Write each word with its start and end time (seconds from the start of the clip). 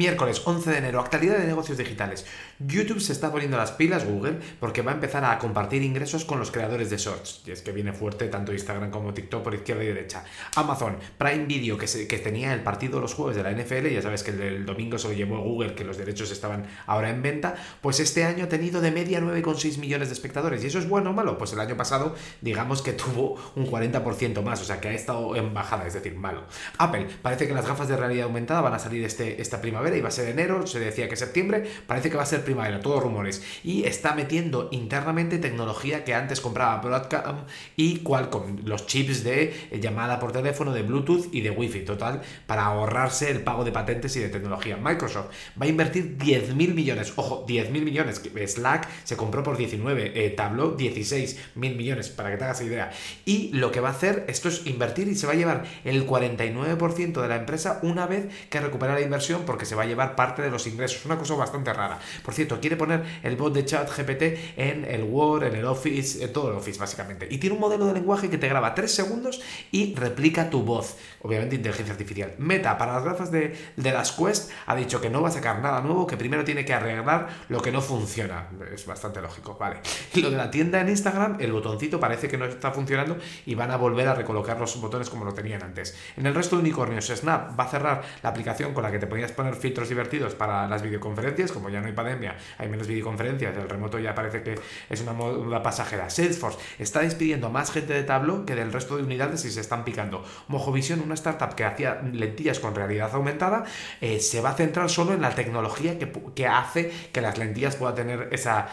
Miércoles 0.00 0.40
11 0.46 0.70
de 0.70 0.78
enero, 0.78 0.98
actualidad 0.98 1.36
de 1.36 1.46
negocios 1.46 1.76
digitales. 1.76 2.24
YouTube 2.58 3.02
se 3.02 3.12
está 3.12 3.30
poniendo 3.30 3.58
las 3.58 3.72
pilas, 3.72 4.06
Google, 4.06 4.38
porque 4.58 4.80
va 4.80 4.92
a 4.92 4.94
empezar 4.94 5.26
a 5.26 5.38
compartir 5.38 5.82
ingresos 5.82 6.24
con 6.24 6.38
los 6.38 6.50
creadores 6.50 6.88
de 6.88 6.96
shorts. 6.96 7.42
Y 7.44 7.50
es 7.50 7.60
que 7.60 7.70
viene 7.70 7.92
fuerte 7.92 8.28
tanto 8.28 8.50
Instagram 8.50 8.90
como 8.90 9.12
TikTok 9.12 9.42
por 9.42 9.54
izquierda 9.54 9.84
y 9.84 9.88
derecha. 9.88 10.24
Amazon, 10.56 10.96
Prime 11.18 11.44
Video, 11.44 11.76
que, 11.76 11.86
que 12.08 12.16
tenía 12.16 12.54
el 12.54 12.62
partido 12.62 12.98
los 12.98 13.12
jueves 13.12 13.36
de 13.36 13.42
la 13.42 13.52
NFL, 13.52 13.88
ya 13.88 14.00
sabes 14.00 14.22
que 14.22 14.30
el, 14.30 14.64
domingo 14.64 14.96
se 14.96 15.08
lo 15.08 15.12
llevó 15.12 15.38
Google, 15.42 15.74
que 15.74 15.84
los 15.84 15.98
derechos 15.98 16.30
estaban 16.30 16.64
ahora 16.86 17.10
en 17.10 17.20
venta, 17.20 17.56
pues 17.82 18.00
este 18.00 18.24
año 18.24 18.44
ha 18.44 18.48
tenido 18.48 18.80
de 18.80 18.92
media 18.92 19.20
9,6 19.20 19.76
millones 19.76 20.08
de 20.08 20.14
espectadores. 20.14 20.64
¿Y 20.64 20.68
eso 20.68 20.78
es 20.78 20.88
bueno 20.88 21.10
o 21.10 21.12
malo? 21.12 21.36
Pues 21.36 21.52
el 21.52 21.60
año 21.60 21.76
pasado, 21.76 22.14
digamos 22.40 22.80
que 22.80 22.94
tuvo 22.94 23.36
un 23.54 23.66
40% 23.66 24.42
más, 24.42 24.62
o 24.62 24.64
sea 24.64 24.80
que 24.80 24.88
ha 24.88 24.94
estado 24.94 25.36
en 25.36 25.52
bajada, 25.52 25.86
es 25.86 25.92
decir, 25.92 26.14
malo. 26.14 26.44
Apple, 26.78 27.06
parece 27.20 27.46
que 27.46 27.52
las 27.52 27.66
gafas 27.66 27.86
de 27.86 27.98
realidad 27.98 28.24
aumentada 28.24 28.62
van 28.62 28.72
a 28.72 28.78
salir 28.78 29.04
este, 29.04 29.42
esta 29.42 29.60
primavera 29.60 29.89
iba 29.98 30.08
a 30.08 30.12
ser 30.12 30.28
enero, 30.28 30.66
se 30.66 30.80
decía 30.80 31.08
que 31.08 31.16
septiembre, 31.16 31.64
parece 31.86 32.10
que 32.10 32.16
va 32.16 32.22
a 32.22 32.26
ser 32.26 32.44
primavera, 32.44 32.80
todos 32.80 33.02
rumores. 33.02 33.42
Y 33.64 33.84
está 33.84 34.14
metiendo 34.14 34.68
internamente 34.72 35.38
tecnología 35.38 36.04
que 36.04 36.14
antes 36.14 36.40
compraba 36.40 36.80
Broadcom 36.80 37.44
y 37.76 37.98
Qualcomm, 37.98 38.64
los 38.64 38.86
chips 38.86 39.24
de 39.24 39.54
llamada 39.80 40.18
por 40.18 40.32
teléfono, 40.32 40.72
de 40.72 40.82
Bluetooth 40.82 41.28
y 41.32 41.40
de 41.40 41.50
Wi-Fi, 41.50 41.84
total, 41.84 42.22
para 42.46 42.64
ahorrarse 42.64 43.30
el 43.30 43.42
pago 43.42 43.64
de 43.64 43.72
patentes 43.72 44.16
y 44.16 44.20
de 44.20 44.28
tecnología. 44.28 44.76
Microsoft 44.76 45.26
va 45.60 45.66
a 45.66 45.68
invertir 45.68 46.18
10.000 46.18 46.74
millones, 46.74 47.12
ojo, 47.16 47.46
10.000 47.46 47.82
millones, 47.82 48.22
Slack 48.46 48.88
se 49.04 49.16
compró 49.16 49.42
por 49.42 49.56
19, 49.56 50.12
eh, 50.14 50.30
Tableau 50.30 50.76
16.000 50.76 51.36
millones, 51.54 52.08
para 52.08 52.30
que 52.30 52.36
te 52.36 52.44
hagas 52.44 52.60
idea. 52.62 52.90
Y 53.24 53.50
lo 53.52 53.70
que 53.70 53.80
va 53.80 53.88
a 53.88 53.92
hacer 53.92 54.24
esto 54.28 54.48
es 54.48 54.66
invertir 54.66 55.08
y 55.08 55.14
se 55.14 55.26
va 55.26 55.32
a 55.32 55.36
llevar 55.36 55.64
el 55.84 56.06
49% 56.06 57.20
de 57.20 57.28
la 57.28 57.36
empresa 57.36 57.80
una 57.82 58.06
vez 58.06 58.28
que 58.48 58.60
recupera 58.60 58.94
la 58.94 59.00
inversión 59.00 59.42
porque 59.46 59.66
se 59.66 59.74
va 59.74 59.79
a 59.82 59.86
llevar 59.86 60.14
parte 60.14 60.42
de 60.42 60.50
los 60.50 60.66
ingresos. 60.66 61.04
Una 61.04 61.16
cosa 61.16 61.34
bastante 61.34 61.72
rara. 61.72 61.98
Por 62.24 62.34
cierto, 62.34 62.60
quiere 62.60 62.76
poner 62.76 63.04
el 63.22 63.36
bot 63.36 63.54
de 63.54 63.64
chat 63.64 63.88
GPT 63.88 64.58
en 64.58 64.84
el 64.84 65.04
Word, 65.04 65.44
en 65.44 65.56
el 65.56 65.64
Office, 65.64 66.22
en 66.24 66.32
todo 66.32 66.50
el 66.50 66.56
Office 66.56 66.78
básicamente. 66.78 67.26
Y 67.30 67.38
tiene 67.38 67.54
un 67.54 67.60
modelo 67.60 67.86
de 67.86 67.94
lenguaje 67.94 68.30
que 68.30 68.38
te 68.38 68.48
graba 68.48 68.74
3 68.74 68.92
segundos 68.92 69.40
y 69.70 69.94
replica 69.94 70.50
tu 70.50 70.62
voz. 70.62 70.96
Obviamente 71.22 71.56
inteligencia 71.56 71.92
artificial. 71.92 72.34
Meta, 72.38 72.78
para 72.78 72.94
las 72.94 73.04
gafas 73.04 73.30
de, 73.30 73.56
de 73.76 73.92
las 73.92 74.12
Quest, 74.12 74.50
ha 74.66 74.74
dicho 74.74 75.00
que 75.00 75.10
no 75.10 75.22
va 75.22 75.28
a 75.28 75.32
sacar 75.32 75.60
nada 75.60 75.80
nuevo, 75.80 76.06
que 76.06 76.16
primero 76.16 76.44
tiene 76.44 76.64
que 76.64 76.74
arreglar 76.74 77.28
lo 77.48 77.60
que 77.60 77.72
no 77.72 77.80
funciona. 77.80 78.48
Es 78.72 78.86
bastante 78.86 79.20
lógico, 79.20 79.56
vale. 79.58 79.80
Y 80.14 80.20
lo 80.20 80.30
de 80.30 80.36
la 80.36 80.50
tienda 80.50 80.80
en 80.80 80.88
Instagram, 80.88 81.36
el 81.40 81.52
botoncito 81.52 82.00
parece 82.00 82.28
que 82.28 82.38
no 82.38 82.44
está 82.44 82.70
funcionando 82.72 83.18
y 83.46 83.54
van 83.54 83.70
a 83.70 83.76
volver 83.76 84.08
a 84.08 84.14
recolocar 84.14 84.58
los 84.58 84.80
botones 84.80 85.10
como 85.10 85.24
lo 85.24 85.34
tenían 85.34 85.62
antes. 85.62 85.96
En 86.16 86.26
el 86.26 86.34
resto 86.34 86.56
de 86.56 86.62
unicornios, 86.62 87.06
Snap 87.06 87.58
va 87.58 87.64
a 87.64 87.68
cerrar 87.68 88.02
la 88.22 88.30
aplicación 88.30 88.74
con 88.74 88.82
la 88.82 88.90
que 88.90 88.98
te 88.98 89.06
podías 89.06 89.32
poner 89.32 89.54
filtros 89.60 89.88
divertidos 89.88 90.34
para 90.34 90.66
las 90.68 90.82
videoconferencias, 90.82 91.52
como 91.52 91.68
ya 91.68 91.80
no 91.80 91.86
hay 91.86 91.92
pandemia, 91.92 92.36
hay 92.58 92.68
menos 92.68 92.86
videoconferencias, 92.86 93.56
el 93.56 93.68
remoto 93.68 93.98
ya 93.98 94.14
parece 94.14 94.42
que 94.42 94.58
es 94.88 95.00
una 95.00 95.12
moda 95.12 95.62
pasajera. 95.62 96.10
Salesforce 96.10 96.58
está 96.78 97.00
despidiendo 97.00 97.50
más 97.50 97.70
gente 97.70 97.92
de 97.92 98.02
Tableau 98.02 98.44
que 98.44 98.54
del 98.54 98.72
resto 98.72 98.96
de 98.96 99.04
unidades 99.04 99.44
y 99.44 99.50
se 99.50 99.60
están 99.60 99.84
picando. 99.84 100.24
Mojovision, 100.48 101.00
una 101.00 101.14
startup 101.14 101.54
que 101.54 101.64
hacía 101.64 102.00
lentillas 102.02 102.58
con 102.58 102.74
realidad 102.74 103.10
aumentada, 103.14 103.64
eh, 104.00 104.20
se 104.20 104.40
va 104.40 104.50
a 104.50 104.54
centrar 104.54 104.90
solo 104.90 105.12
en 105.12 105.22
la 105.22 105.30
tecnología 105.30 105.98
que, 105.98 106.10
que 106.34 106.46
hace 106.46 106.90
que 107.12 107.20
las 107.20 107.38
lentillas 107.38 107.76
puedan 107.76 107.94
tener 107.94 108.28
esa 108.32 108.68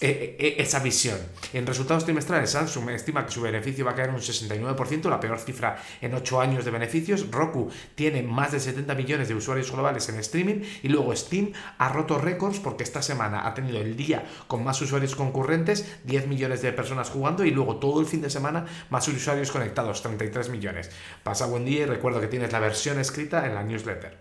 esa 0.00 0.80
visión. 0.80 1.18
En 1.52 1.66
resultados 1.66 2.04
trimestrales, 2.04 2.50
Samsung 2.50 2.90
estima 2.90 3.24
que 3.24 3.32
su 3.32 3.40
beneficio 3.40 3.84
va 3.84 3.92
a 3.92 3.94
caer 3.94 4.10
un 4.10 4.16
69%, 4.16 5.08
la 5.08 5.20
peor 5.20 5.38
cifra 5.38 5.82
en 6.00 6.14
8 6.14 6.40
años 6.40 6.64
de 6.64 6.70
beneficios. 6.70 7.30
Roku 7.30 7.70
tiene 7.94 8.22
más 8.22 8.52
de 8.52 8.60
70 8.60 8.94
millones 8.94 9.28
de 9.28 9.34
usuarios 9.34 9.70
globales 9.70 10.08
en 10.08 10.16
streaming 10.16 10.62
y 10.82 10.88
luego 10.88 11.14
Steam 11.14 11.52
ha 11.78 11.88
roto 11.88 12.18
récords 12.18 12.60
porque 12.60 12.84
esta 12.84 13.02
semana 13.02 13.46
ha 13.46 13.54
tenido 13.54 13.80
el 13.80 13.96
día 13.96 14.24
con 14.46 14.64
más 14.64 14.80
usuarios 14.80 15.14
concurrentes, 15.16 15.98
10 16.04 16.26
millones 16.26 16.62
de 16.62 16.72
personas 16.72 17.10
jugando 17.10 17.44
y 17.44 17.50
luego 17.50 17.76
todo 17.76 18.00
el 18.00 18.06
fin 18.06 18.22
de 18.22 18.30
semana 18.30 18.66
más 18.90 19.06
usuarios 19.08 19.50
conectados, 19.50 20.02
33 20.02 20.50
millones. 20.50 20.90
Pasa 21.22 21.46
buen 21.46 21.64
día 21.64 21.82
y 21.82 21.86
recuerdo 21.86 22.20
que 22.20 22.28
tienes 22.28 22.52
la 22.52 22.60
versión 22.60 22.98
escrita 22.98 23.46
en 23.46 23.54
la 23.54 23.62
newsletter. 23.62 24.16